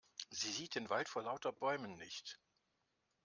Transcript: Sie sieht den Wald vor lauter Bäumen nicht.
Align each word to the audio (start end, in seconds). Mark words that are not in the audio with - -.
Sie 0.31 0.49
sieht 0.51 0.73
den 0.73 0.89
Wald 0.89 1.09
vor 1.09 1.21
lauter 1.21 1.51
Bäumen 1.51 1.95
nicht. 1.97 2.39